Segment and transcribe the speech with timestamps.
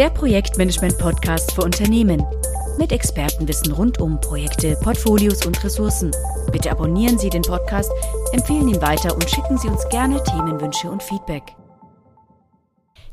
[0.00, 2.24] Der Projektmanagement-Podcast für Unternehmen.
[2.78, 6.10] Mit Expertenwissen rund um Projekte, Portfolios und Ressourcen.
[6.50, 7.92] Bitte abonnieren Sie den Podcast,
[8.32, 11.54] empfehlen ihn weiter und schicken Sie uns gerne Themenwünsche und Feedback.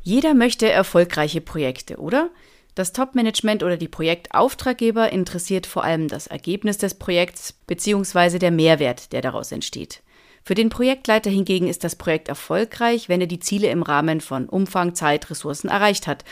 [0.01, 2.29] Jeder möchte erfolgreiche Projekte, oder?
[2.73, 8.39] Das Top-Management oder die Projektauftraggeber interessiert vor allem das Ergebnis des Projekts bzw.
[8.39, 10.03] der Mehrwert, der daraus entsteht.
[10.47, 14.47] Für den Projektleiter hingegen ist das Projekt erfolgreich, wenn er die Ziele im Rahmen von
[14.47, 16.23] Umfang, Zeit, Ressourcen erreicht hat.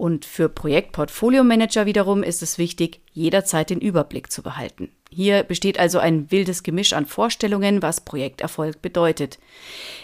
[0.00, 4.88] Und für Projektportfolio-Manager wiederum ist es wichtig, jederzeit den Überblick zu behalten.
[5.10, 9.38] Hier besteht also ein wildes Gemisch an Vorstellungen, was Projekterfolg bedeutet.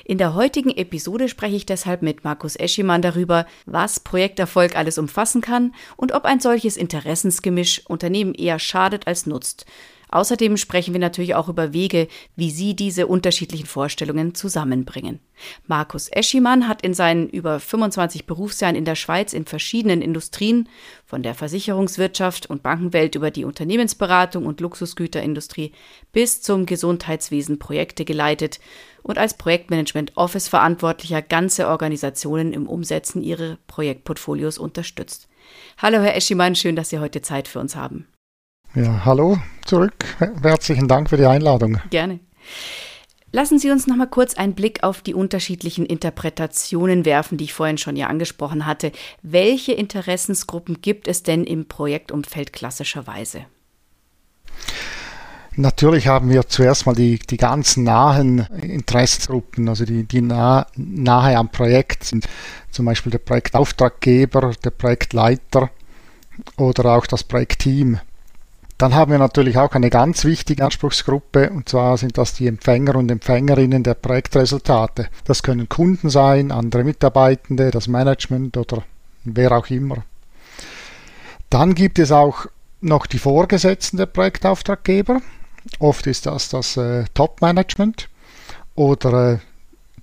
[0.04, 5.40] In der heutigen Episode spreche ich deshalb mit Markus Eschimann darüber, was Projekterfolg alles umfassen
[5.40, 9.64] kann und ob ein solches Interessensgemisch Unternehmen eher schadet als nutzt.
[10.08, 12.06] Außerdem sprechen wir natürlich auch über Wege,
[12.36, 15.20] wie Sie diese unterschiedlichen Vorstellungen zusammenbringen.
[15.66, 20.68] Markus Eschimann hat in seinen über 25 Berufsjahren in der Schweiz in verschiedenen Industrien,
[21.04, 25.72] von der Versicherungswirtschaft und Bankenwelt über die Unternehmensberatung und Luxusgüterindustrie
[26.12, 28.60] bis zum Gesundheitswesen Projekte geleitet
[29.02, 35.28] und als Projektmanagement Office Verantwortlicher ganze Organisationen im Umsetzen ihrer Projektportfolios unterstützt.
[35.78, 38.06] Hallo Herr Eschimann, schön, dass Sie heute Zeit für uns haben.
[38.76, 39.94] Ja, hallo zurück.
[40.42, 41.80] Herzlichen Dank für die Einladung.
[41.88, 42.20] Gerne.
[43.32, 47.54] Lassen Sie uns noch mal kurz einen Blick auf die unterschiedlichen Interpretationen werfen, die ich
[47.54, 48.92] vorhin schon ja angesprochen hatte.
[49.22, 53.46] Welche Interessensgruppen gibt es denn im Projektumfeld klassischerweise?
[55.54, 61.38] Natürlich haben wir zuerst mal die, die ganz nahen Interessensgruppen, also die, die nah, nahe
[61.38, 62.28] am Projekt sind,
[62.70, 65.70] zum Beispiel der Projektauftraggeber, der Projektleiter
[66.58, 68.00] oder auch das Projektteam.
[68.78, 72.96] Dann haben wir natürlich auch eine ganz wichtige Anspruchsgruppe und zwar sind das die Empfänger
[72.96, 75.08] und Empfängerinnen der Projektresultate.
[75.24, 78.82] Das können Kunden sein, andere Mitarbeitende, das Management oder
[79.24, 80.04] wer auch immer.
[81.48, 82.46] Dann gibt es auch
[82.82, 85.22] noch die Vorgesetzten der Projektauftraggeber.
[85.78, 88.08] Oft ist das das äh, Top-Management
[88.74, 89.38] oder äh,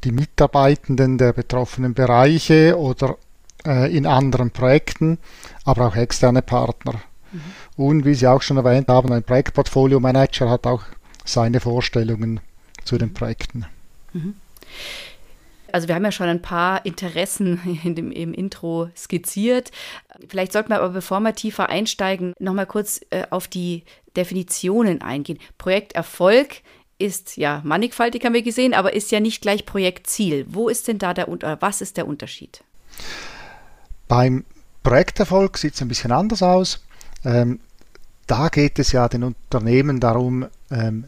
[0.04, 3.18] die Mitarbeitenden der betroffenen Bereiche oder
[3.66, 5.20] äh, in anderen Projekten,
[5.64, 6.96] aber auch externe Partner.
[7.34, 7.40] Mhm.
[7.76, 10.84] Und wie Sie auch schon erwähnt haben, ein Projektportfolio-Manager hat auch
[11.26, 12.40] seine Vorstellungen
[12.86, 13.66] zu den Projekten.
[14.14, 14.36] Mhm.
[15.72, 19.72] Also wir haben ja schon ein paar Interessen in dem, im Intro skizziert.
[20.28, 23.84] Vielleicht sollten wir aber, bevor wir tiefer einsteigen, nochmal kurz äh, auf die
[24.16, 25.40] Definitionen eingehen.
[25.58, 26.62] Projekterfolg
[27.00, 30.46] ist ja mannigfaltig, haben wir gesehen, aber ist ja nicht gleich Projektziel.
[30.48, 32.64] Wo ist denn da der oder was ist der Unterschied?
[34.08, 34.46] Beim
[34.84, 36.84] Projekterfolg sieht es ein bisschen anders aus.
[37.24, 37.60] Ähm,
[38.28, 41.06] da geht es ja den Unternehmen darum, ähm,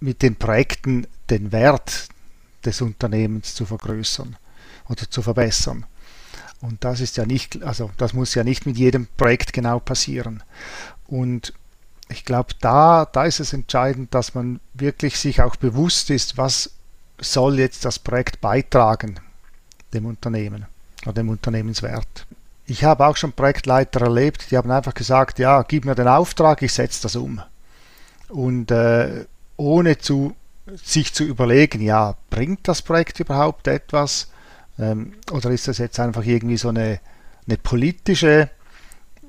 [0.00, 2.08] mit den Projekten den Wert
[2.64, 4.36] des Unternehmens zu vergrößern
[4.88, 5.86] oder zu verbessern.
[6.60, 10.42] Und das ist ja nicht, also das muss ja nicht mit jedem Projekt genau passieren.
[11.06, 11.52] Und
[12.08, 16.70] ich glaube, da, da ist es entscheidend, dass man wirklich sich auch bewusst ist, was
[17.20, 19.20] soll jetzt das Projekt beitragen
[19.92, 20.66] dem Unternehmen
[21.04, 22.26] oder dem Unternehmenswert.
[22.70, 26.60] Ich habe auch schon Projektleiter erlebt, die haben einfach gesagt, ja, gib mir den Auftrag,
[26.60, 27.40] ich setze das um.
[28.28, 29.24] Und äh,
[29.56, 30.36] ohne zu,
[30.74, 34.30] sich zu überlegen, ja, bringt das Projekt überhaupt etwas?
[34.78, 37.00] Ähm, oder ist das jetzt einfach irgendwie so eine,
[37.46, 38.50] eine politische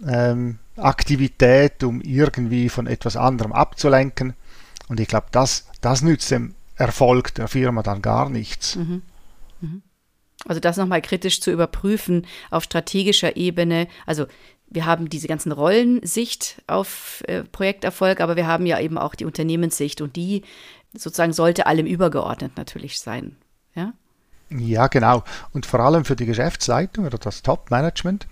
[0.05, 4.33] ähm, Aktivität, um irgendwie von etwas anderem abzulenken?
[4.89, 8.75] Und ich glaube, das, das nützt dem Erfolg der Firma dann gar nichts.
[8.75, 9.01] Mhm.
[9.61, 9.81] Mhm.
[10.47, 13.87] Also das nochmal kritisch zu überprüfen auf strategischer Ebene.
[14.05, 14.25] Also
[14.69, 19.25] wir haben diese ganzen Rollensicht auf äh, Projekterfolg, aber wir haben ja eben auch die
[19.25, 20.43] Unternehmenssicht und die
[20.93, 23.35] sozusagen sollte allem übergeordnet natürlich sein.
[23.75, 23.93] Ja?
[24.49, 25.23] Ja, genau.
[25.53, 28.27] Und vor allem für die Geschäftsleitung oder das Top-Management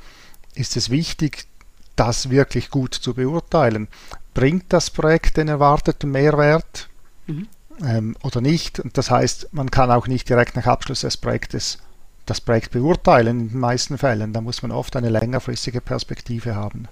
[0.56, 1.46] ist es wichtig,
[1.96, 3.88] das wirklich gut zu beurteilen.
[4.34, 6.90] Bringt das Projekt den erwarteten Mehrwert
[7.28, 7.48] mhm.
[7.84, 8.80] ähm, oder nicht?
[8.80, 11.80] Und das heißt, man kann auch nicht direkt nach Abschluss des Projektes
[12.30, 14.34] das Projekt beurteilen in den meisten Fällen.
[14.34, 16.88] Da muss man oft eine längerfristige Perspektive haben.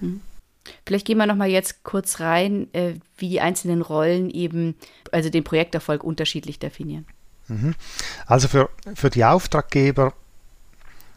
[0.00, 0.20] Hm.
[0.86, 4.74] Vielleicht gehen wir noch mal jetzt kurz rein, äh, wie die einzelnen Rollen eben,
[5.12, 7.06] also den Projekterfolg unterschiedlich definieren.
[7.48, 7.74] Mhm.
[8.26, 10.14] Also für, für die Auftraggeber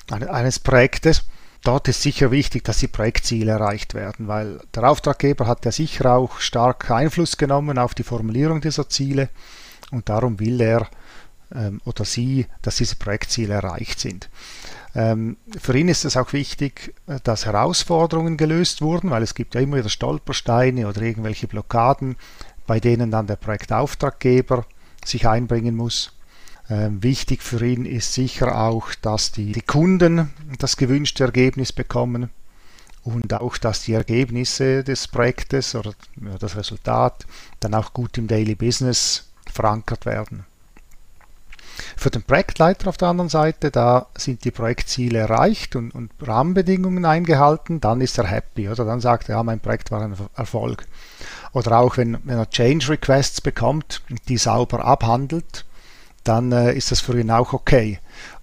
[0.10, 1.24] eines Projektes,
[1.64, 6.14] dort ist sicher wichtig, dass die Projektziele erreicht werden, weil der Auftraggeber hat ja sicher
[6.14, 9.30] auch stark Einfluss genommen auf die Formulierung dieser Ziele
[9.92, 10.88] und darum will er
[11.54, 14.30] ähm, oder sie, dass diese Projektziele erreicht sind.
[14.96, 19.56] Ähm, für ihn ist es auch wichtig, äh, dass Herausforderungen gelöst wurden, weil es gibt
[19.56, 22.16] ja immer wieder Stolpersteine oder irgendwelche Blockaden,
[22.66, 24.66] bei denen dann der Projektauftraggeber
[25.06, 26.14] sich einbringen muss.
[26.70, 32.30] Ähm, wichtig für ihn ist sicher auch, dass die, die Kunden das gewünschte Ergebnis bekommen
[33.04, 35.94] und auch, dass die Ergebnisse des Projektes oder
[36.40, 37.26] das Resultat
[37.62, 40.46] dann auch gut im Daily Business verankert werden.
[41.96, 47.06] Für den Projektleiter auf der anderen Seite, da sind die Projektziele erreicht und, und Rahmenbedingungen
[47.06, 48.86] eingehalten, dann ist er happy, oder?
[48.86, 50.88] Dann sagt er, ja, mein Projekt war ein Erfolg.
[51.54, 55.66] Oder auch wenn, wenn er Change Requests bekommt, die sauber abhandelt,
[56.24, 58.00] dann äh, ist das für ihn auch okay.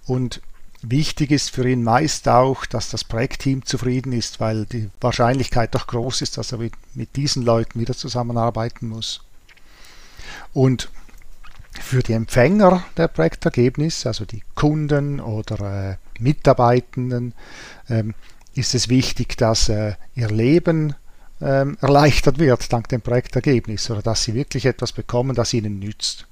[0.07, 0.41] Und
[0.83, 5.87] wichtig ist für ihn meist auch, dass das Projektteam zufrieden ist, weil die Wahrscheinlichkeit doch
[5.87, 9.23] groß ist, dass er mit, mit diesen Leuten wieder zusammenarbeiten muss.
[10.53, 10.91] Und
[11.81, 17.35] für die Empfänger der Projektergebnisse, also die Kunden oder äh, Mitarbeitenden,
[17.89, 18.15] ähm,
[18.55, 20.95] ist es wichtig, dass äh, ihr Leben
[21.41, 26.27] ähm, erleichtert wird dank dem Projektergebnis oder dass sie wirklich etwas bekommen, das ihnen nützt.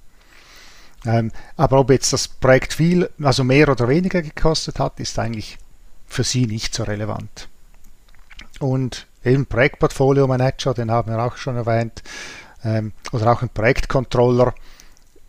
[1.04, 5.58] Ähm, aber ob jetzt das Projekt viel, also mehr oder weniger gekostet hat, ist eigentlich
[6.06, 7.48] für sie nicht so relevant.
[8.60, 12.02] Und eben Projektportfolio Manager, den haben wir auch schon erwähnt,
[12.64, 14.54] ähm, oder auch ein Projektcontroller,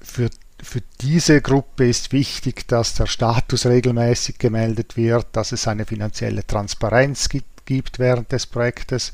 [0.03, 0.29] für,
[0.61, 6.45] für diese Gruppe ist wichtig, dass der Status regelmäßig gemeldet wird, dass es eine finanzielle
[6.45, 9.13] Transparenz gibt, gibt während des Projektes.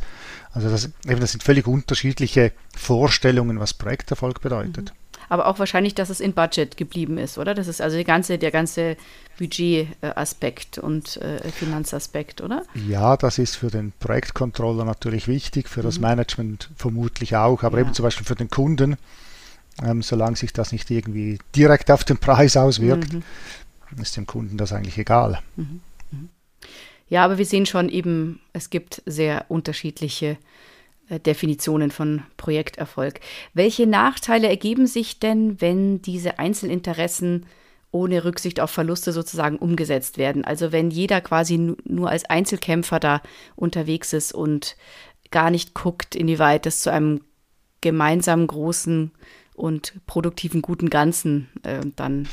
[0.51, 4.89] Also das, eben, das sind völlig unterschiedliche Vorstellungen, was Projekterfolg bedeutet.
[4.89, 4.99] Mhm.
[5.31, 7.53] Aber auch wahrscheinlich, dass es in Budget geblieben ist, oder?
[7.53, 8.97] Das ist also die ganze, der ganze
[9.37, 12.63] Budgetaspekt und äh, Finanzaspekt, oder?
[12.73, 15.85] Ja, das ist für den Projektcontroller natürlich wichtig, für mhm.
[15.85, 17.85] das Management vermutlich auch, aber ja.
[17.85, 18.97] eben zum Beispiel für den Kunden
[19.83, 23.23] ähm, solange sich das nicht irgendwie direkt auf den Preis auswirkt, mhm.
[24.01, 25.39] ist dem Kunden das eigentlich egal.
[25.55, 25.81] Mhm.
[26.11, 26.29] mhm.
[27.07, 30.37] Ja, aber wir sehen schon eben, es gibt sehr unterschiedliche
[31.09, 33.19] äh, Definitionen von Projekterfolg.
[33.53, 37.45] Welche Nachteile ergeben sich denn, wenn diese Einzelinteressen
[37.91, 40.45] ohne Rücksicht auf Verluste sozusagen umgesetzt werden?
[40.45, 43.21] Also wenn jeder quasi nur als Einzelkämpfer da
[43.55, 44.75] unterwegs ist und
[45.31, 47.21] gar nicht guckt, inwieweit es zu einem
[47.81, 49.11] gemeinsamen großen
[49.59, 52.27] und produktiven guten Ganzen äh, dann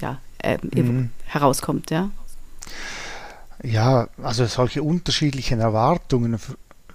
[0.00, 1.10] ja, äh, mhm.
[1.24, 2.10] herauskommt, ja.
[3.62, 6.38] Ja, also solche unterschiedlichen Erwartungen,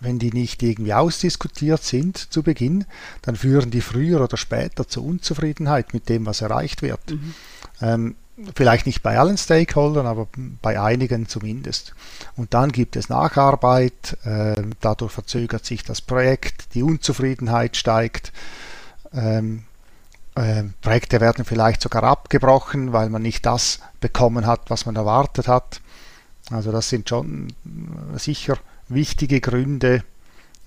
[0.02, 2.86] wenn die nicht irgendwie ausdiskutiert sind zu Beginn,
[3.24, 7.12] dann führen die früher oder später zur Unzufriedenheit mit dem, was erreicht wird.
[7.12, 7.34] Mhm.
[7.82, 8.16] Ähm,
[8.56, 10.28] vielleicht nicht bei allen Stakeholdern, aber
[10.62, 11.96] bei einigen zumindest.
[12.36, 18.32] Und dann gibt es Nacharbeit, äh, dadurch verzögert sich das Projekt, die Unzufriedenheit steigt
[19.14, 19.64] ähm,
[20.36, 25.48] äh, Projekte werden vielleicht sogar abgebrochen, weil man nicht das bekommen hat, was man erwartet
[25.48, 25.82] hat.
[26.52, 28.58] Also das sind schon äh, sicher
[28.88, 30.04] wichtige Gründe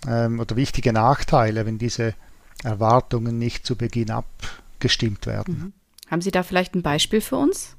[0.07, 2.15] ähm, oder wichtige Nachteile, wenn diese
[2.63, 5.55] Erwartungen nicht zu Beginn abgestimmt werden.
[5.55, 5.73] Mhm.
[6.11, 7.75] Haben Sie da vielleicht ein Beispiel für uns?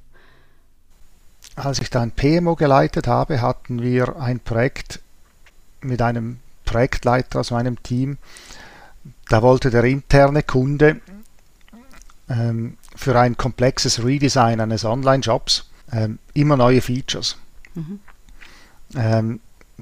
[1.56, 5.02] Als ich da ein PMO geleitet habe, hatten wir ein Projekt
[5.82, 8.18] mit einem Projektleiter aus meinem Team,
[9.30, 11.02] da wollte der interne Kunde
[12.30, 17.38] ähm, für ein komplexes Redesign eines Online-Shops ähm, immer neue Features.
[17.76, 18.00] Mhm.
[18.96, 19.40] Ähm,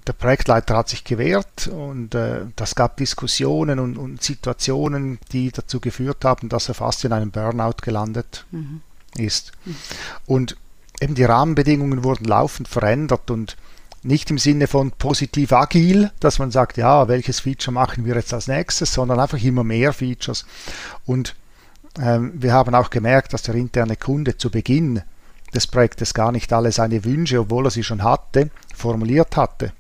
[0.08, 5.80] der Projektleiter hat sich gewehrt und äh, das gab Diskussionen und, und, Situationen, die dazu
[5.80, 8.82] geführt haben, dass er fast in einem Burnout gelandet mhm.
[9.18, 9.52] ist.
[9.66, 9.76] Mhm.
[10.26, 10.58] Und
[11.02, 13.58] eben die Rahmenbedingungen wurden laufend verändert und
[14.04, 18.34] nicht im Sinne von positiv agil, dass man sagt, ja, welches Feature machen wir jetzt
[18.34, 20.46] als nächstes, sondern einfach immer mehr Features.
[21.06, 21.36] Und
[22.00, 25.02] ähm, wir haben auch gemerkt, dass der interne Kunde zu Beginn
[25.54, 29.74] des Projektes gar nicht alle seine Wünsche, obwohl er sie schon hatte, formuliert hatte.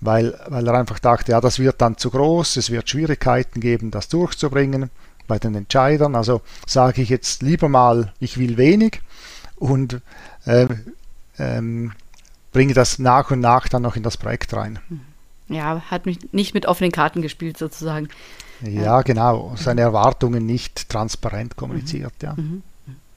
[0.00, 3.92] Weil, weil er einfach dachte, ja, das wird dann zu groß, es wird Schwierigkeiten geben,
[3.92, 4.90] das durchzubringen
[5.28, 6.16] bei den Entscheidern.
[6.16, 9.00] Also sage ich jetzt lieber mal, ich will wenig
[9.54, 10.00] und
[10.44, 10.66] äh,
[11.38, 11.92] ähm,
[12.52, 14.78] bringe das nach und nach dann noch in das Projekt rein.
[15.48, 18.08] Ja, hat mich nicht mit offenen Karten gespielt sozusagen.
[18.62, 19.02] Ja, ja.
[19.02, 19.54] genau.
[19.56, 22.26] Seine Erwartungen nicht transparent kommuniziert, mhm.
[22.26, 22.34] ja.
[22.36, 22.62] Mhm.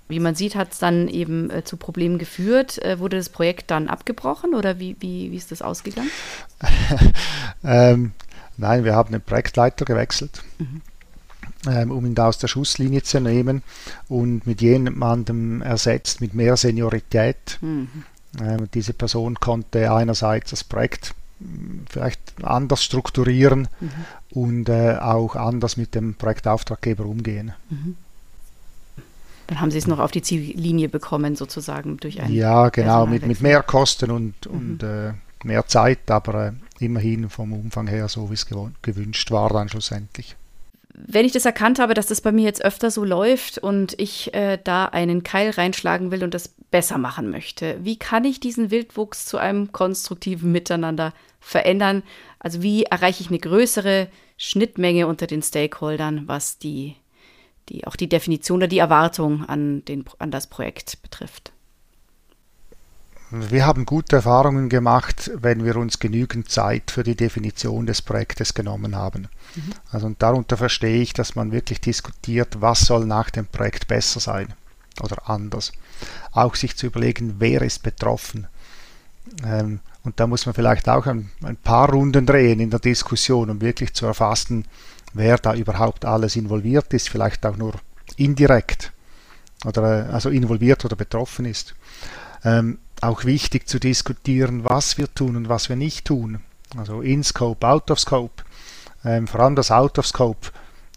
[0.08, 2.78] Wie man sieht, hat es dann eben äh, zu Problemen geführt.
[2.84, 6.12] Äh, wurde das Projekt dann abgebrochen oder wie, wie, wie ist das ausgegangen?
[7.64, 8.12] ähm,
[8.56, 10.82] nein, wir haben den Projektleiter gewechselt, mhm.
[11.68, 13.64] ähm, um ihn da aus der Schusslinie zu nehmen
[14.08, 17.58] und mit jemandem ersetzt mit mehr Seniorität.
[17.62, 18.04] Mhm.
[18.42, 23.92] Ähm, diese Person konnte einerseits das Projekt hm, vielleicht anders strukturieren mhm.
[24.32, 27.54] und äh, auch anders mit dem Projektauftraggeber umgehen.
[27.70, 27.98] Mhm.
[29.48, 32.32] Dann haben Sie es noch auf die Ziellinie bekommen, sozusagen durch ein.
[32.34, 34.52] Ja, genau, mit, mit mehr Kosten und, mhm.
[34.52, 35.14] und äh,
[35.44, 38.48] mehr Zeit, aber äh, immerhin vom Umfang her so, wie es
[38.82, 40.36] gewünscht war, dann schlussendlich.
[40.94, 44.34] wenn ich das erkannt habe, dass das bei mir jetzt öfter so läuft und ich
[44.34, 48.70] äh, da einen Keil reinschlagen will und das besser machen möchte, wie kann ich diesen
[48.70, 52.04] Wildwuchs zu einem konstruktiven Miteinander verändern?
[52.38, 56.98] Also wie erreiche ich eine größere Schnittmenge unter den Stakeholdern, was die,
[57.70, 61.54] die auch die Definition oder die Erwartung an, den, an das Projekt betrifft?
[63.32, 68.54] Wir haben gute Erfahrungen gemacht, wenn wir uns genügend Zeit für die Definition des Projektes
[68.54, 69.30] genommen haben.
[69.56, 69.72] Mhm.
[69.92, 74.20] Also und darunter verstehe ich, dass man wirklich diskutiert, was soll nach dem Projekt besser
[74.20, 74.54] sein
[75.02, 75.72] oder anders.
[76.32, 78.48] Auch sich zu überlegen, wer ist betroffen.
[79.44, 83.50] Ähm, und da muss man vielleicht auch ein, ein, paar Runden drehen in der Diskussion,
[83.50, 84.66] um wirklich zu erfassen,
[85.14, 87.74] wer da überhaupt alles involviert ist, vielleicht auch nur
[88.18, 88.92] indirekt
[89.66, 91.74] oder also involviert oder betroffen ist.
[92.44, 96.40] Ähm, auch wichtig zu diskutieren, was wir tun und was wir nicht tun.
[96.78, 98.44] Also in Scope, out of Scope.
[99.04, 100.50] Ähm, vor allem das Out of Scope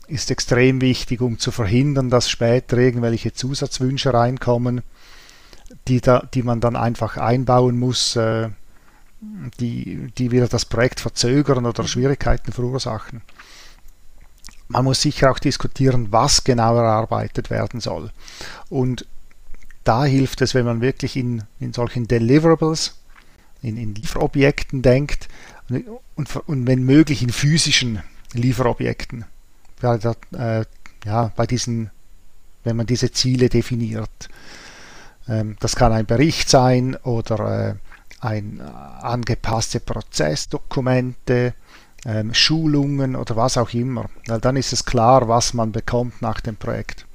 [0.08, 4.82] ist extrem wichtig, um zu verhindern, dass später irgendwelche Zusatzwünsche reinkommen,
[5.86, 8.48] die, da, die man dann einfach einbauen muss, äh,
[9.60, 13.22] die, die wieder das Projekt verzögern oder Schwierigkeiten verursachen.
[14.68, 18.10] Man muss sicher auch diskutieren, was genau erarbeitet werden soll.
[18.68, 19.06] Und
[19.84, 22.98] da hilft es, wenn man wirklich in, in solchen Deliverables,
[23.62, 25.28] in, in Lieferobjekten denkt
[26.14, 28.02] und, und, wenn möglich in physischen
[28.34, 29.24] Lieferobjekten.
[29.82, 30.64] Ja, da, äh,
[31.04, 31.90] ja, bei diesen,
[32.64, 34.28] wenn man diese Ziele definiert.
[35.28, 37.75] Ähm, das kann ein Bericht sein oder äh,
[38.20, 41.54] ein äh, angepasste Prozessdokumente,
[42.04, 44.06] ähm, Schulungen oder was auch immer.
[44.26, 47.06] Weil dann ist es klar, was man bekommt nach dem Projekt.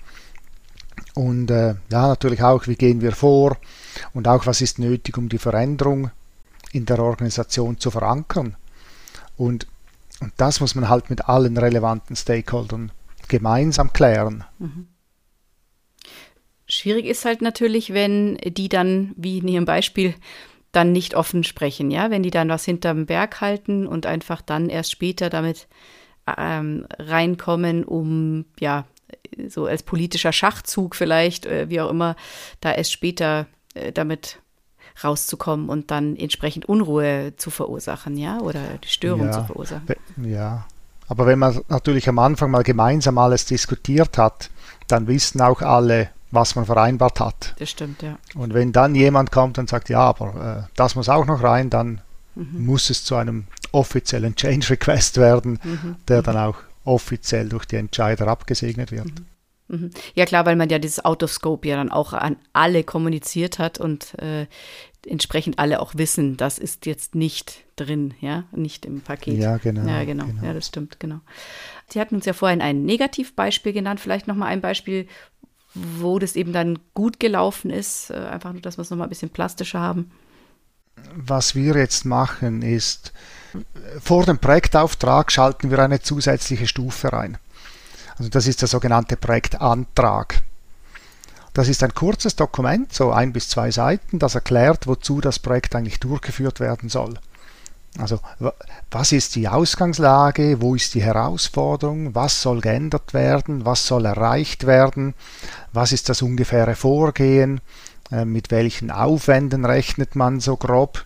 [1.16, 3.58] Und äh, ja, natürlich auch, wie gehen wir vor
[4.14, 6.12] und auch, was ist nötig, um die Veränderung
[6.72, 8.56] in der Organisation zu verankern.
[9.38, 9.68] Und,
[10.20, 12.92] und das muss man halt mit allen relevanten Stakeholdern
[13.28, 14.44] gemeinsam klären.
[14.60, 14.88] Mhm.
[16.66, 20.16] Schwierig ist halt natürlich, wenn die dann, wie in Ihrem Beispiel,
[20.72, 24.70] dann nicht offen sprechen, ja, wenn die dann was hinterm Berg halten und einfach dann
[24.70, 25.68] erst später damit
[26.38, 28.86] ähm, reinkommen, um ja
[29.48, 32.16] so als politischer Schachzug vielleicht, äh, wie auch immer,
[32.60, 34.40] da erst später äh, damit
[35.04, 39.88] rauszukommen und dann entsprechend Unruhe zu verursachen, ja, oder die Störung ja, zu verursachen.
[40.18, 40.66] Ja,
[41.08, 44.50] aber wenn man natürlich am Anfang mal gemeinsam alles diskutiert hat,
[44.88, 47.56] dann wissen auch alle, was man vereinbart hat.
[47.60, 48.18] Das stimmt, ja.
[48.36, 51.70] Und wenn dann jemand kommt und sagt, ja, aber äh, das muss auch noch rein,
[51.70, 52.02] dann
[52.36, 52.66] mhm.
[52.66, 55.96] muss es zu einem offiziellen Change Request werden, mhm.
[56.08, 59.12] der dann auch offiziell durch die Entscheider abgesegnet wird.
[59.68, 59.92] Mhm.
[60.16, 64.18] Ja klar, weil man ja dieses Autoscope ja dann auch an alle kommuniziert hat und
[64.20, 64.48] äh,
[65.08, 69.38] entsprechend alle auch wissen, das ist jetzt nicht drin, ja, nicht im Paket.
[69.38, 69.88] Ja, genau.
[69.88, 70.26] Ja, genau.
[70.26, 70.46] genau.
[70.46, 71.20] Ja, das stimmt, genau.
[71.90, 75.08] Sie hatten uns ja vorhin ein Negativbeispiel genannt, vielleicht nochmal ein Beispiel,
[75.74, 79.10] wo das eben dann gut gelaufen ist, äh, einfach nur, dass wir es nochmal ein
[79.10, 80.12] bisschen plastischer haben.
[81.16, 83.14] Was wir jetzt machen, ist,
[84.00, 87.38] vor dem Projektauftrag schalten wir eine zusätzliche Stufe rein.
[88.18, 90.42] Also das ist der sogenannte Projektantrag.
[91.54, 95.76] Das ist ein kurzes Dokument, so ein bis zwei Seiten, das erklärt, wozu das Projekt
[95.76, 97.16] eigentlich durchgeführt werden soll.
[98.00, 98.20] Also
[98.90, 104.66] was ist die Ausgangslage, wo ist die Herausforderung, was soll geändert werden, was soll erreicht
[104.66, 105.14] werden,
[105.74, 107.62] was ist das ungefähre Vorgehen,
[108.12, 111.06] äh, mit welchen Aufwänden rechnet man so grob.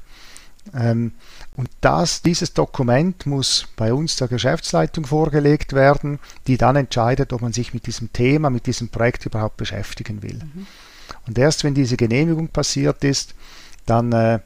[1.58, 7.42] Und das, dieses Dokument muss bei uns der Geschäftsleitung vorgelegt werden, die dann entscheidet, ob
[7.42, 10.36] man sich mit diesem Thema, mit diesem Projekt überhaupt beschäftigen will.
[10.36, 10.68] Mhm.
[11.26, 13.34] Und erst wenn diese Genehmigung passiert ist,
[13.88, 14.40] dann, äh,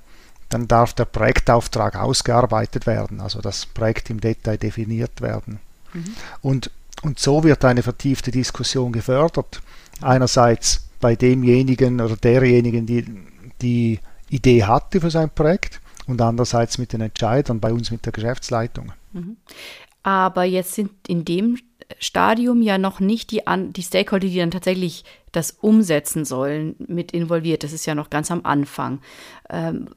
[0.48, 5.60] dann darf der Projektauftrag ausgearbeitet werden, also das Projekt im Detail definiert werden.
[5.94, 6.16] Mhm.
[6.42, 9.62] Und, und so wird eine vertiefte Diskussion gefördert.
[10.00, 13.06] Einerseits bei demjenigen oder derjenigen, die
[13.62, 14.00] die
[14.30, 18.92] Idee hatte für sein Projekt und andererseits mit den Entscheidern, bei uns mit der Geschäftsleitung.
[19.14, 19.38] Mhm.
[20.04, 21.58] Aber jetzt sind in dem
[22.00, 27.12] Stadium ja noch nicht die, An die Stakeholder, die dann tatsächlich das umsetzen sollen, mit
[27.12, 27.64] involviert.
[27.64, 29.00] Das ist ja noch ganz am Anfang.
[29.50, 29.88] Ähm,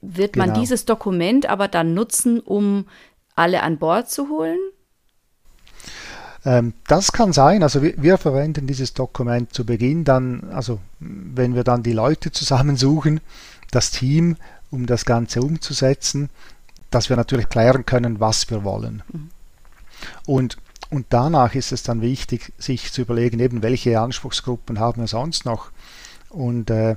[0.00, 0.46] wird genau.
[0.46, 2.86] man dieses Dokument aber dann nutzen, um
[3.34, 4.58] alle an Bord zu holen?
[6.44, 7.62] Ähm, das kann sein.
[7.62, 12.32] Also wir, wir, verwenden dieses Dokument zu Beginn dann, also wenn wir dann die Leute
[12.32, 13.20] zusammensuchen,
[13.70, 14.36] das Team,
[14.74, 16.30] um das Ganze umzusetzen,
[16.90, 19.02] dass wir natürlich klären können, was wir wollen.
[19.12, 19.30] Mhm.
[20.26, 20.56] Und,
[20.90, 25.44] und danach ist es dann wichtig, sich zu überlegen, eben welche Anspruchsgruppen haben wir sonst
[25.44, 25.70] noch.
[26.28, 26.96] Und äh,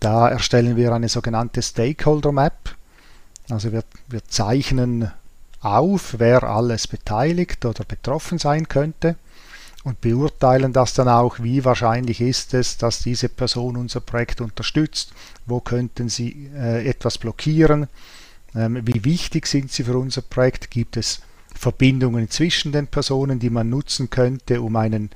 [0.00, 2.74] da erstellen wir eine sogenannte Stakeholder Map.
[3.50, 5.12] Also wir, wir zeichnen
[5.60, 9.16] auf, wer alles beteiligt oder betroffen sein könnte
[9.84, 15.12] und beurteilen das dann auch, wie wahrscheinlich ist es, dass diese Person unser Projekt unterstützt,
[15.46, 17.88] wo könnten sie äh, etwas blockieren,
[18.54, 21.20] ähm, wie wichtig sind sie für unser Projekt, gibt es
[21.54, 25.10] Verbindungen zwischen den Personen, die man nutzen könnte, um einen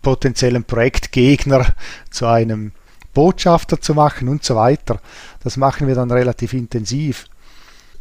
[0.00, 1.74] potenziellen Projektgegner
[2.10, 2.72] zu einem
[3.12, 5.00] Botschafter zu machen und so weiter.
[5.42, 7.26] Das machen wir dann relativ intensiv.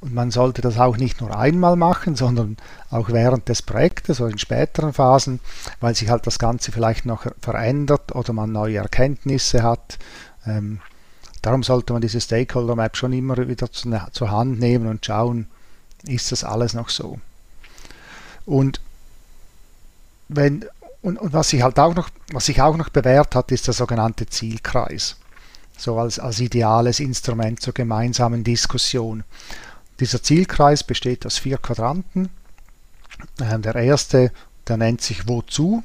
[0.02, 2.58] Und man sollte das auch nicht nur einmal machen, sondern
[2.90, 5.40] auch während des Projektes oder in späteren Phasen,
[5.80, 10.00] weil sich halt das Ganze vielleicht noch verändert oder man neue Erkenntnisse hat.
[10.48, 10.80] Ähm,
[11.44, 15.48] darum sollte man diese Stakeholder Map schon immer wieder zu, zur Hand nehmen und schauen,
[16.04, 17.20] ist das alles noch so.
[18.48, 18.82] Und
[20.30, 20.66] wenn
[21.04, 23.74] und, und, was sich halt auch noch, was sich auch noch bewährt hat, ist der
[23.74, 25.16] sogenannte Zielkreis.
[25.78, 29.24] So als, als ideales Instrument zur gemeinsamen Diskussion.
[30.02, 32.30] Dieser Zielkreis besteht aus vier Quadranten.
[33.40, 34.34] Ähm, der erste,
[34.68, 35.84] der nennt sich Wozu.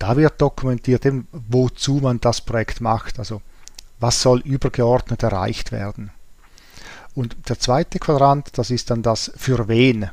[0.00, 3.20] Da wird dokumentiert, eben, wozu man das Projekt macht.
[3.20, 3.42] Also
[4.00, 6.10] was soll übergeordnet erreicht werden.
[7.14, 10.10] Und der zweite Quadrant, das ist dann das Für wen.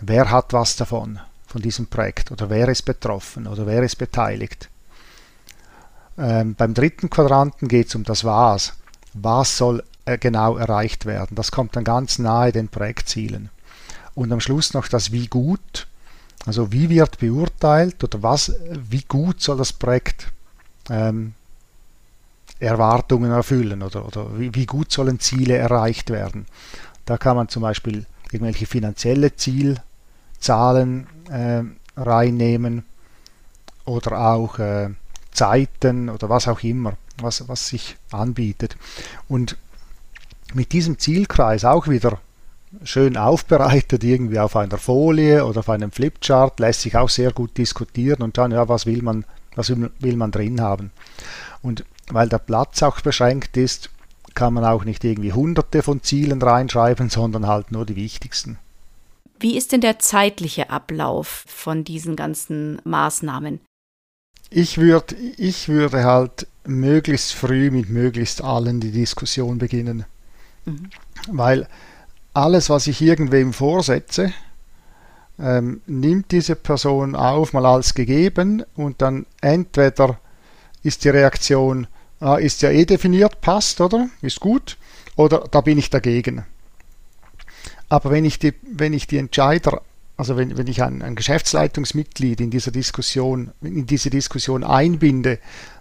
[0.00, 1.20] Wer hat was davon?
[1.52, 4.70] von diesem Projekt oder wer ist betroffen oder wer ist beteiligt.
[6.16, 8.72] Ähm, beim dritten Quadranten geht es um das Was.
[9.12, 11.34] Was soll äh, genau erreicht werden?
[11.34, 13.50] Das kommt dann ganz nahe den Projektzielen.
[14.14, 15.86] Und am Schluss noch das Wie gut.
[16.44, 20.32] Also wie wird beurteilt oder was, wie gut soll das Projekt
[20.90, 21.34] ähm,
[22.58, 26.46] Erwartungen erfüllen oder, oder wie, wie, gut sollen Ziele erreicht werden.
[27.04, 31.62] Da kann man zum Beispiel irgendwelche finanzielle Zielzahlen äh,
[31.96, 32.84] reinnehmen
[33.84, 34.90] oder auch äh,
[35.32, 38.76] Zeiten oder was auch immer, was, was sich anbietet.
[39.28, 39.56] Und
[40.54, 42.18] mit diesem Zielkreis auch wieder
[42.84, 47.56] schön aufbereitet, irgendwie auf einer Folie oder auf einem Flipchart, lässt sich auch sehr gut
[47.58, 50.90] diskutieren und dann, ja, was will man, was will man drin haben.
[51.62, 53.90] Und weil der Platz auch beschränkt ist,
[54.34, 58.58] kann man auch nicht irgendwie hunderte von Zielen reinschreiben, sondern halt nur die wichtigsten.
[59.38, 63.60] Wie ist denn der zeitliche Ablauf von diesen ganzen Maßnahmen?
[64.50, 70.04] Ich würde ich würde halt möglichst früh mit möglichst allen die Diskussion beginnen.
[70.64, 70.90] Mhm.
[71.28, 71.68] Weil
[72.34, 74.32] alles, was ich irgendwem vorsetze,
[75.38, 80.18] ähm, nimmt diese Person auf, mal als gegeben und dann entweder
[80.82, 81.86] ist die Reaktion,
[82.20, 84.08] ah, ist ja eh definiert, passt, oder?
[84.20, 84.76] Ist gut,
[85.16, 86.44] oder da bin ich dagegen.
[87.88, 89.82] Aber wenn ich die, wenn ich die Entscheider,
[90.16, 95.38] also wenn, wenn ich ein, ein Geschäftsleitungsmitglied in dieser Diskussion, in diese Diskussion einbinde,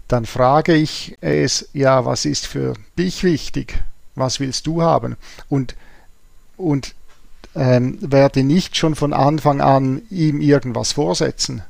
[0.08, 3.82] dann frage ich es, ja, was ist für dich wichtig?
[4.16, 5.18] Was willst du haben?
[5.50, 5.76] Und,
[6.58, 6.96] und
[7.56, 11.64] ähm, werde nicht schon von Anfang an ihm irgendwas vorsetzen,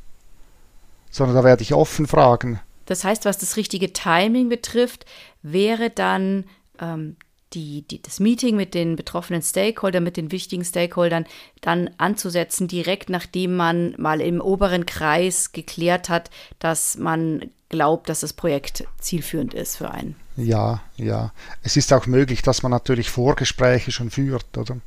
[1.10, 2.60] sondern da werde ich offen fragen.
[2.86, 5.06] Das heißt, was das richtige Timing betrifft,
[5.42, 6.46] wäre dann
[6.80, 7.16] ähm,
[7.54, 11.26] die, die, das Meeting mit den betroffenen Stakeholdern, mit den wichtigen Stakeholdern
[11.60, 18.22] dann anzusetzen, direkt nachdem man mal im oberen Kreis geklärt hat, dass man glaubt, dass
[18.22, 20.16] das Projekt zielführend ist für einen.
[20.38, 21.32] Ja, ja.
[21.64, 24.78] Es ist auch möglich, dass man natürlich Vorgespräche schon führt, oder?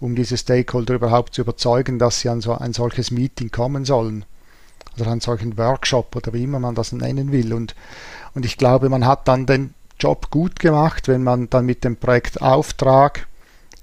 [0.00, 4.24] Um diese Stakeholder überhaupt zu überzeugen, dass sie an so ein solches Meeting kommen sollen.
[4.98, 7.52] Oder an solchen Workshop oder wie immer man das nennen will.
[7.54, 7.74] Und,
[8.34, 11.96] und ich glaube, man hat dann den, Job gut gemacht, wenn man dann mit dem
[11.96, 13.28] Projektauftrag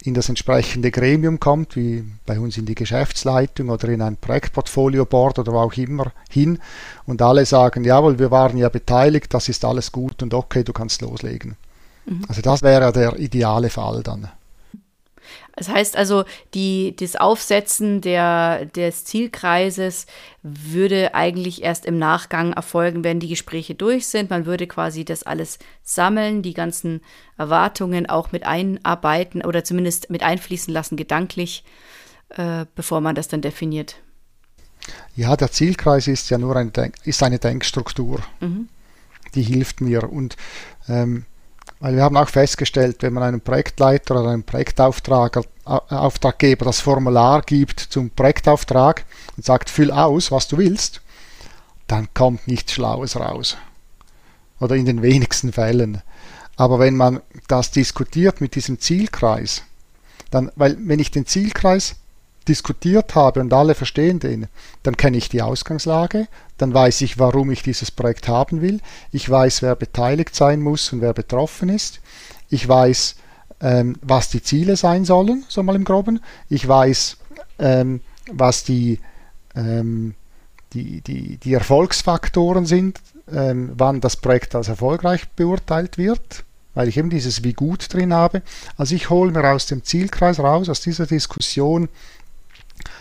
[0.04, 5.40] in das entsprechende Gremium kommt, wie bei uns in die Geschäftsleitung oder in ein Projektportfolio-Board
[5.40, 6.60] oder wo auch immer hin
[7.06, 10.72] und alle sagen, jawohl, wir waren ja beteiligt, das ist alles gut und okay, du
[10.72, 11.58] kannst loslegen.
[12.06, 12.22] Mhm.
[12.28, 14.30] Also das wäre der ideale Fall dann.
[15.60, 20.06] Das heißt also, die, das Aufsetzen der, des Zielkreises
[20.42, 24.30] würde eigentlich erst im Nachgang erfolgen, wenn die Gespräche durch sind.
[24.30, 27.02] Man würde quasi das alles sammeln, die ganzen
[27.38, 31.66] Erwartungen auch mit einarbeiten oder zumindest mit einfließen lassen, gedanklich,
[32.30, 33.98] äh, bevor man das dann definiert.
[35.14, 38.22] Ja, der Zielkreis ist ja nur ein Denk ist eine Denkstruktur.
[38.40, 38.70] Mhm.
[39.36, 40.10] Die hilft mir.
[40.10, 40.38] Und
[40.88, 41.26] ähm,
[41.80, 47.80] weil wir haben auch festgestellt, wenn man einem Projektleiter oder einem Projektauftraggeber das Formular gibt
[47.80, 49.06] zum Projektauftrag
[49.38, 51.02] und sagt, füll aus, was du willst,
[51.88, 53.56] dann kommt nichts Schlaues raus.
[54.60, 56.02] Oder in den wenigsten Fällen.
[56.58, 59.64] Aber wenn man das diskutiert mit diesem Zielkreis,
[60.32, 61.96] dann, weil wenn ich den Zielkreis
[62.48, 64.48] diskutiert habe und alle verstehen den,
[64.84, 68.80] dann kenne ich die Ausgangslage, dann weiß ich, warum ich dieses Projekt haben will,
[69.12, 72.00] ich weiß, wer beteiligt sein muss und wer betroffen ist,
[72.50, 73.16] ich weiß,
[73.62, 76.22] ähm, was die Ziele sein sollen, so mal im Groben.
[76.50, 77.18] Ich weiß,
[77.60, 79.00] ähm, was die,
[79.56, 80.16] ähm,
[80.74, 86.98] die, die, die Erfolgsfaktoren sind, ähm, wann das Projekt als erfolgreich beurteilt wird, weil ich
[86.98, 88.42] eben dieses Wie gut drin habe.
[88.78, 91.90] Also ich hole mir aus dem Zielkreis raus, aus dieser Diskussion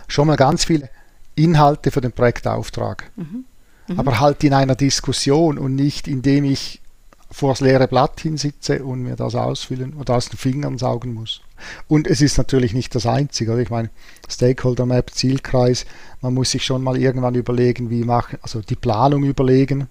[0.09, 0.90] schon mal ganz viele
[1.37, 3.11] Inhalte für den Projektauftrag.
[3.16, 3.44] Mhm.
[3.87, 4.01] Mhm.
[4.01, 6.81] Aber halt in einer Diskussion und nicht indem ich
[7.31, 11.42] vor das leere Blatt hinsitze und mir das ausfüllen oder aus den Fingern saugen muss.
[11.87, 13.61] Und es ist natürlich nicht das Einzige.
[13.61, 13.90] Ich meine,
[14.29, 15.85] Stakeholder Map, Zielkreis,
[16.23, 19.88] man muss sich schon mal irgendwann überlegen, wie machen, also die Planung überlegen,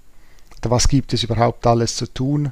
[0.63, 2.51] was gibt es überhaupt alles zu tun.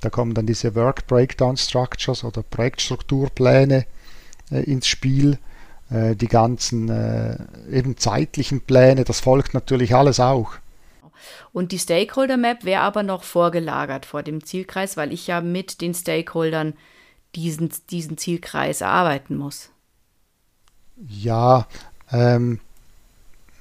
[0.00, 3.84] Da kommen dann diese Work Breakdown Structures oder Projektstrukturpläne
[4.50, 5.38] äh, ins Spiel.
[5.90, 7.38] Äh, die ganzen äh,
[7.70, 10.52] eben zeitlichen Pläne, das folgt natürlich alles auch.
[11.52, 15.80] Und die Stakeholder Map wäre aber noch vorgelagert vor dem Zielkreis, weil ich ja mit
[15.80, 16.74] den Stakeholdern
[17.34, 19.70] diesen, diesen Zielkreis erarbeiten muss.
[21.08, 21.66] Ja,
[22.12, 22.60] ähm,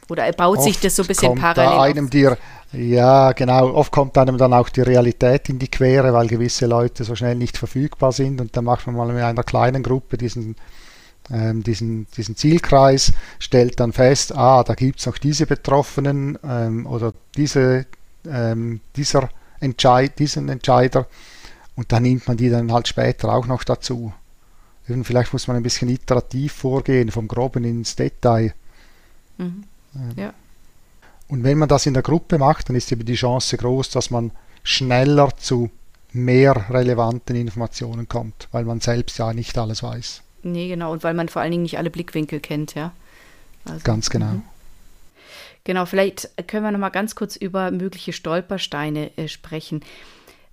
[0.09, 1.75] oder baut sich das so ein bisschen parallel?
[1.75, 2.29] Da einem die,
[2.73, 3.73] ja, genau.
[3.73, 7.35] Oft kommt einem dann auch die Realität in die Quere, weil gewisse Leute so schnell
[7.35, 10.55] nicht verfügbar sind und dann macht man mal mit einer kleinen Gruppe diesen
[11.31, 16.85] ähm, diesen, diesen Zielkreis, stellt dann fest, ah, da gibt es noch diese Betroffenen ähm,
[16.85, 17.85] oder diese,
[18.25, 21.07] ähm, dieser Entscheid, diesen Entscheider
[21.75, 24.11] und dann nimmt man die dann halt später auch noch dazu.
[24.89, 28.53] Eben, vielleicht muss man ein bisschen iterativ vorgehen, vom Groben ins Detail.
[29.37, 29.63] Mhm.
[29.95, 30.33] Ähm, ja.
[31.27, 34.09] Und wenn man das in der Gruppe macht, dann ist eben die Chance groß, dass
[34.09, 34.31] man
[34.63, 35.69] schneller zu
[36.13, 40.23] mehr relevanten Informationen kommt, weil man selbst ja nicht alles weiß.
[40.43, 40.91] Nee, genau.
[40.91, 42.93] Und weil man vor allen Dingen nicht alle Blickwinkel kennt, ja.
[43.65, 44.27] Also, ganz genau.
[44.27, 44.43] Mhm.
[45.63, 49.81] Genau, vielleicht können wir noch mal ganz kurz über mögliche Stolpersteine äh, sprechen.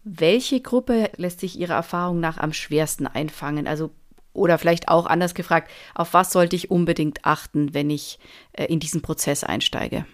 [0.03, 3.69] Welche Gruppe lässt sich Ihrer Erfahrung nach am schwersten einfangen?
[3.69, 3.93] Also
[4.33, 8.19] oder vielleicht auch anders gefragt, auf was sollte ich unbedingt achten, wenn ich
[8.53, 10.05] äh, in diesen Prozess einsteige?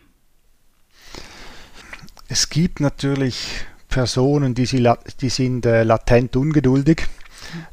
[2.28, 4.88] Es gibt natürlich Personen, die, sie,
[5.20, 7.08] die sind äh, latent ungeduldig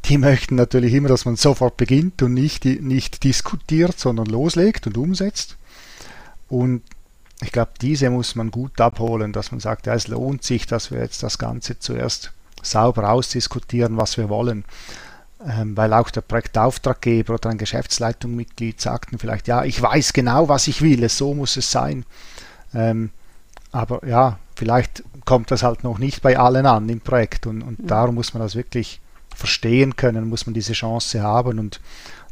[0.06, 4.98] die möchten natürlich immer, dass man sofort beginnt und nicht, nicht diskutiert, sondern loslegt und
[4.98, 5.58] umsetzt.
[6.50, 6.82] Und
[7.42, 10.92] ich glaube, diese muss man gut abholen, dass man sagt, ja, es lohnt sich, dass
[10.92, 12.32] wir jetzt das Ganze zuerst
[12.64, 14.66] sauber ausdiskutieren, was wir wollen.
[15.46, 20.68] Ähm, weil auch der Projektauftraggeber oder ein Geschäftsleitungsmitglied sagten vielleicht, ja, ich weiß genau, was
[20.68, 22.06] ich will, so muss es sein.
[22.74, 23.12] Ähm,
[23.72, 27.84] aber ja, vielleicht kommt das halt noch nicht bei allen an im Projekt und, und
[27.84, 27.88] mhm.
[27.88, 29.00] darum muss man das wirklich
[29.38, 31.80] verstehen können, muss man diese Chance haben und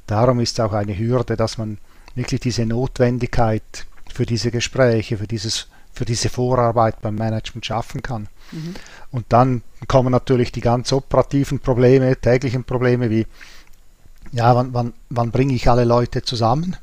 [0.07, 1.77] darum ist auch eine Hürde, dass man
[2.15, 8.27] wirklich diese Notwendigkeit für diese Gespräche, für, dieses, für diese Vorarbeit beim Management schaffen kann.
[8.51, 8.73] Mhm.
[9.11, 13.27] Und dann kommen natürlich die ganz operativen Probleme, täglichen Probleme wie,
[14.31, 16.75] ja, wann, wann, wann bringe ich alle Leute zusammen?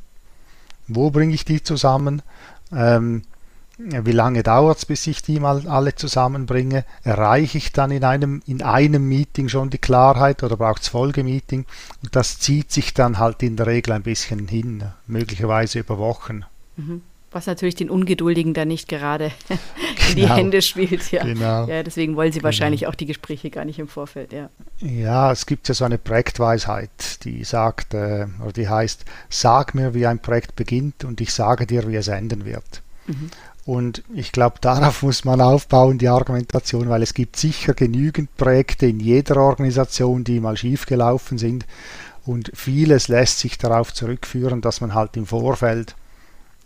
[0.87, 2.23] Wo bringe ich die zusammen?
[2.73, 3.23] Ähm,
[3.79, 6.85] wie lange dauert es, bis ich die mal alle zusammenbringe?
[7.03, 11.65] Erreiche ich dann in einem, in einem Meeting schon die Klarheit oder braucht es Folgemeeting?
[12.03, 16.45] Und das zieht sich dann halt in der Regel ein bisschen hin, möglicherweise über Wochen.
[16.77, 17.03] Mhm.
[17.33, 19.33] Was natürlich den Ungeduldigen dann nicht gerade
[20.11, 20.37] in die genau.
[20.37, 21.11] Hände spielt.
[21.11, 21.25] Ja.
[21.25, 21.67] Genau.
[21.67, 22.49] ja, deswegen wollen sie genau.
[22.49, 24.35] wahrscheinlich auch die Gespräche gar nicht im Vorfeld.
[24.35, 29.75] Ja, ja es gibt ja so eine Projektweisheit, die sagt, äh, oder die heißt, sag
[29.75, 32.83] mir, wie ein Projekt beginnt und ich sage dir, wie es enden wird.
[33.07, 33.31] Mhm.
[33.64, 38.87] Und ich glaube, darauf muss man aufbauen, die Argumentation, weil es gibt sicher genügend Projekte
[38.87, 41.64] in jeder Organisation, die mal schiefgelaufen sind.
[42.25, 45.94] Und vieles lässt sich darauf zurückführen, dass man halt im Vorfeld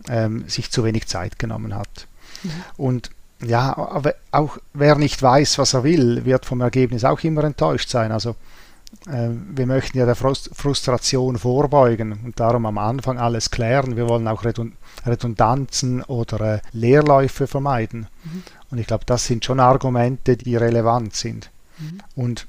[0.08, 2.06] ähm, sich zu wenig Zeit genommen hat.
[2.42, 2.50] Mhm.
[2.76, 3.10] Und
[3.42, 7.90] ja, aber auch wer nicht weiß, was er will, wird vom Ergebnis auch immer enttäuscht
[7.90, 8.12] sein.
[8.12, 8.36] Also
[9.04, 13.96] wir möchten ja der Frustration vorbeugen und darum am Anfang alles klären.
[13.96, 18.08] Wir wollen auch Redundanzen oder äh, Leerläufe vermeiden.
[18.24, 18.42] Mhm.
[18.70, 21.50] Und ich glaube, das sind schon Argumente, die relevant sind.
[21.78, 21.98] Mhm.
[22.16, 22.46] Und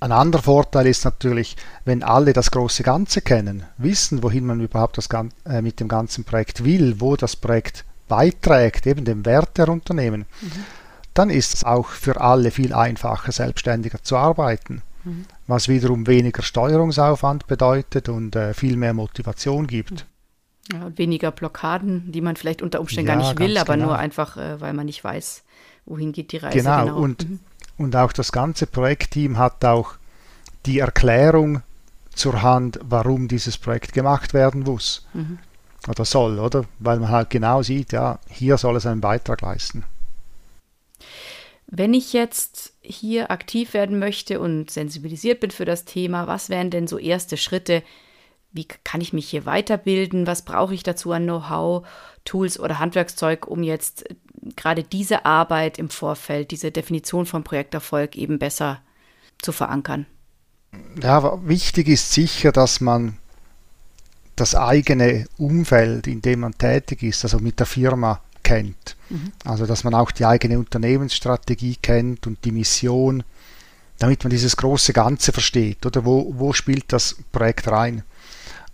[0.00, 4.98] ein anderer Vorteil ist natürlich, wenn alle das große Ganze kennen, wissen, wohin man überhaupt
[4.98, 5.08] das,
[5.44, 10.26] äh, mit dem ganzen Projekt will, wo das Projekt beiträgt, eben dem Wert der Unternehmen,
[10.40, 10.64] mhm.
[11.14, 15.24] dann ist es auch für alle viel einfacher, selbstständiger zu arbeiten mhm.
[15.46, 20.06] was wiederum weniger Steuerungsaufwand bedeutet und äh, viel mehr Motivation gibt.
[20.72, 23.86] Ja, und weniger Blockaden, die man vielleicht unter Umständen ja, gar nicht will, aber genau.
[23.86, 25.42] nur einfach, äh, weil man nicht weiß,
[25.86, 26.56] wohin geht die Reise.
[26.58, 26.96] Genau, genau.
[26.98, 27.40] Und, mhm.
[27.78, 29.94] und auch das ganze Projektteam hat auch
[30.66, 31.62] die Erklärung
[32.14, 35.06] zur Hand, warum dieses Projekt gemacht werden muss.
[35.14, 35.38] Mhm.
[35.88, 36.64] Oder soll, oder?
[36.78, 39.84] Weil man halt genau sieht, ja, hier soll es einen Beitrag leisten.
[41.66, 46.70] Wenn ich jetzt hier aktiv werden möchte und sensibilisiert bin für das Thema, was wären
[46.70, 47.82] denn so erste Schritte?
[48.50, 50.26] Wie kann ich mich hier weiterbilden?
[50.26, 51.86] Was brauche ich dazu an Know-how,
[52.24, 54.14] Tools oder Handwerkszeug, um jetzt äh,
[54.56, 58.82] gerade diese Arbeit im Vorfeld, diese Definition von Projekterfolg eben besser
[59.40, 60.06] zu verankern?
[61.00, 63.18] Ja, wichtig ist sicher, dass man
[64.36, 68.96] das eigene Umfeld, in dem man tätig ist, also mit der Firma kennt.
[69.08, 69.32] Mhm.
[69.44, 73.24] Also dass man auch die eigene Unternehmensstrategie kennt und die Mission,
[73.98, 75.86] damit man dieses große Ganze versteht.
[75.86, 78.02] Oder wo, wo spielt das Projekt rein?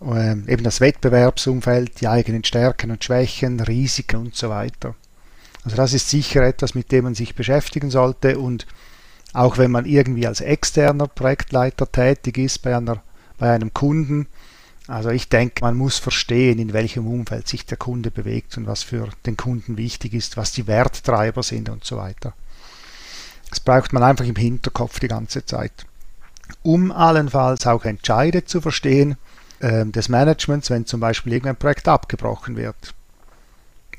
[0.01, 4.95] Ähm, eben das Wettbewerbsumfeld, die eigenen Stärken und Schwächen, Risiken und so weiter.
[5.63, 8.65] Also das ist sicher etwas, mit dem man sich beschäftigen sollte und
[9.33, 13.03] auch wenn man irgendwie als externer Projektleiter tätig ist bei, einer,
[13.37, 14.27] bei einem Kunden,
[14.89, 18.81] also ich denke, man muss verstehen, in welchem Umfeld sich der Kunde bewegt und was
[18.81, 22.33] für den Kunden wichtig ist, was die Werttreiber sind und so weiter.
[23.51, 25.85] Das braucht man einfach im Hinterkopf die ganze Zeit.
[26.63, 29.17] Um allenfalls auch Entscheide zu verstehen
[29.59, 32.95] äh, des Managements, wenn zum Beispiel irgendein Projekt abgebrochen wird.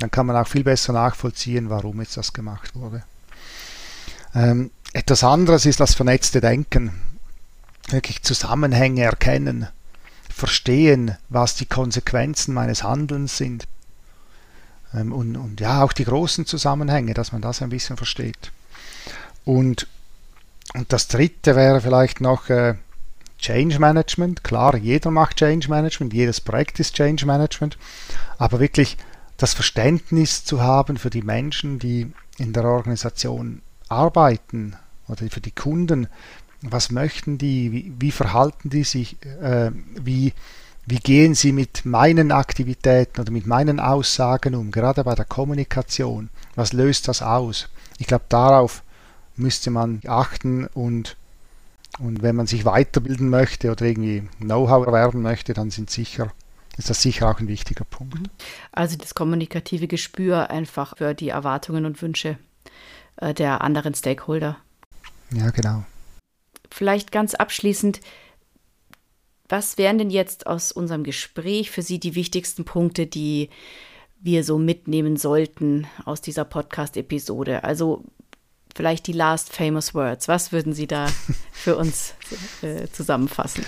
[0.00, 3.04] Dann kann man auch viel besser nachvollziehen, warum jetzt das gemacht wurde.
[4.34, 6.90] Ähm, etwas anderes ist das vernetzte Denken.
[7.90, 9.68] Wirklich Zusammenhänge erkennen
[10.40, 13.66] verstehen, was die Konsequenzen meines Handelns sind.
[14.94, 18.50] Ähm, und, und ja, auch die großen Zusammenhänge, dass man das ein bisschen versteht.
[19.44, 19.86] Und,
[20.74, 22.74] und das dritte wäre vielleicht noch äh,
[23.38, 24.42] Change Management.
[24.42, 27.78] Klar, jeder macht Change Management, jedes Projekt ist Change Management,
[28.38, 28.96] aber wirklich
[29.36, 34.76] das Verständnis zu haben für die Menschen, die in der Organisation arbeiten
[35.08, 36.08] oder für die Kunden,
[36.62, 40.32] was möchten die, wie, wie verhalten die sich, äh, wie,
[40.86, 46.28] wie gehen sie mit meinen Aktivitäten oder mit meinen Aussagen um, gerade bei der Kommunikation,
[46.54, 47.68] was löst das aus?
[47.98, 48.82] Ich glaube, darauf
[49.36, 51.16] müsste man achten und,
[51.98, 56.30] und wenn man sich weiterbilden möchte oder irgendwie Know-how erwerben möchte, dann sind sicher,
[56.76, 58.18] ist das sicher auch ein wichtiger Punkt.
[58.18, 58.24] Mhm.
[58.72, 62.38] Also das kommunikative Gespür einfach für die Erwartungen und Wünsche
[63.16, 64.58] äh, der anderen Stakeholder.
[65.30, 65.84] Ja, genau
[66.70, 68.00] vielleicht ganz abschließend,
[69.48, 73.50] was wären denn jetzt aus unserem Gespräch für Sie die wichtigsten Punkte, die
[74.20, 77.64] wir so mitnehmen sollten aus dieser Podcast-Episode?
[77.64, 78.04] Also
[78.74, 80.28] vielleicht die last famous words.
[80.28, 81.08] Was würden Sie da
[81.52, 82.14] für uns
[82.62, 83.64] äh, zusammenfassen?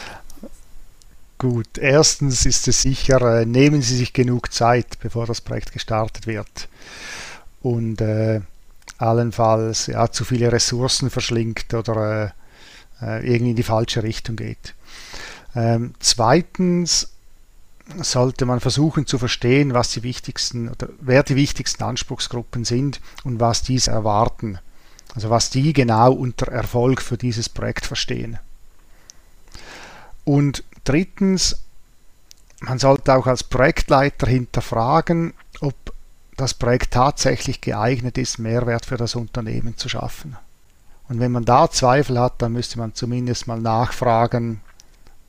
[1.38, 6.28] Gut, erstens ist es sicher, äh, nehmen Sie sich genug Zeit, bevor das Projekt gestartet
[6.28, 6.68] wird.
[7.60, 8.40] Und äh,
[8.98, 12.34] allenfalls ja, zu viele Ressourcen verschlingt oder
[13.02, 14.74] äh, irgendwie in die falsche Richtung geht.
[15.54, 17.08] Ähm, zweitens
[18.00, 23.40] sollte man versuchen zu verstehen, was die wichtigsten oder wer die wichtigsten Anspruchsgruppen sind und
[23.40, 24.58] was diese erwarten.
[25.14, 28.38] Also was die genau unter Erfolg für dieses Projekt verstehen.
[30.24, 31.56] Und drittens,
[32.60, 35.74] man sollte auch als Projektleiter hinterfragen, ob
[36.36, 40.36] das Projekt tatsächlich geeignet ist, Mehrwert für das Unternehmen zu schaffen.
[41.12, 44.62] Und wenn man da Zweifel hat, dann müsste man zumindest mal nachfragen,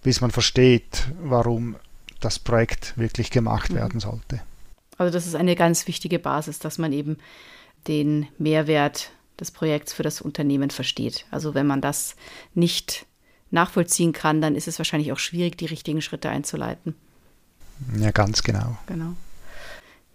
[0.02, 1.76] bis man versteht, warum
[2.22, 3.76] das Projekt wirklich gemacht mhm.
[3.76, 4.39] werden sollte.
[4.98, 7.17] Also das ist eine ganz wichtige Basis, dass man eben
[7.89, 11.26] den Mehrwert des Projekts für das Unternehmen versteht.
[11.32, 12.15] Also wenn man das
[12.54, 13.06] nicht
[13.52, 16.96] nachvollziehen kann, dann ist es wahrscheinlich auch schwierig, die richtigen Schritte einzuleiten.
[17.98, 18.78] Ja, ganz genau.
[18.88, 19.15] Genau.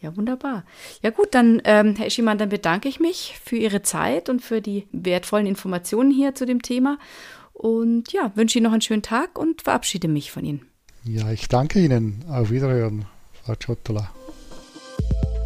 [0.00, 0.64] Ja, wunderbar.
[1.02, 4.60] Ja gut, dann, ähm, Herr Schimann, dann bedanke ich mich für Ihre Zeit und für
[4.60, 6.98] die wertvollen Informationen hier zu dem Thema.
[7.52, 10.66] Und ja, wünsche Ihnen noch einen schönen Tag und verabschiede mich von Ihnen.
[11.02, 12.24] Ja, ich danke Ihnen.
[12.28, 13.06] Auf Wiederhören,
[13.44, 14.12] Frau Ciottola.